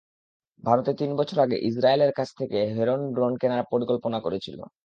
ভারত 0.63 0.87
তিন 0.99 1.11
বছর 1.19 1.37
আগে 1.39 1.57
ইসরায়েলের 1.69 2.11
কাছে 2.17 2.33
থেকে 2.39 2.57
হেরন 2.75 3.01
ড্রোন 3.13 3.33
কেনার 3.41 3.63
পরিকল্পনা 3.71 4.17
করেছিল। 4.25 4.57